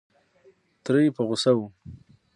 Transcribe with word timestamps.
تره 0.83 0.99
یې 1.05 1.11
په 1.15 1.21
غوسه 1.27 1.51
و. 1.55 1.59